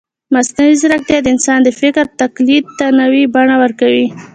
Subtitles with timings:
[0.33, 4.07] مصنوعي ځیرکتیا د انسان د فکر تقلید ته نوې بڼه ورکوي.